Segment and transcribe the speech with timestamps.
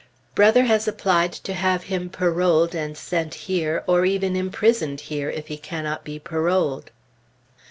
[0.33, 5.45] Brother has applied to have him paroled and sent here, or even imprisoned here, if
[5.45, 6.89] he cannot be paroled.